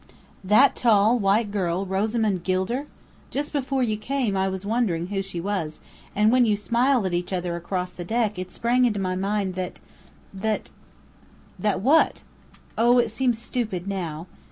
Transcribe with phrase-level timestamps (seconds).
[0.43, 2.87] "That tall, white girl Rosamond Gilder!
[3.29, 5.79] Just before you came, I was wondering who she was;
[6.15, 9.53] and when you smiled at each other across the deck it sprang into my mind
[9.53, 9.79] that
[10.33, 10.71] that"
[11.65, 12.23] "That what?"
[12.79, 14.25] "Oh, it seems stupid now."